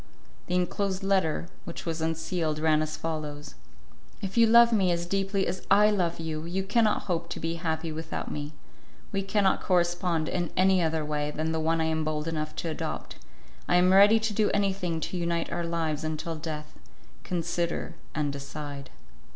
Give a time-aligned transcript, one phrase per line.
[0.47, 3.53] The enclosed letter which was unsealed, ran as follows:
[4.19, 7.57] "If you love me as deeply as I love you, you cannot hope to be
[7.61, 8.53] happy without me;
[9.11, 12.69] we cannot correspond in any other way than the one I am bold enough to
[12.71, 13.17] adopt.
[13.67, 16.79] I am ready to do anything to unite our lives until death.
[17.23, 18.89] Consider and decide."